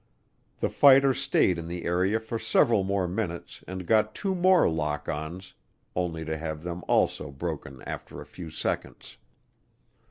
[0.61, 5.07] The fighter stayed in the area for several more minutes and got two more lock
[5.07, 5.53] ons,
[5.95, 9.17] only to have them also broken after a few seconds.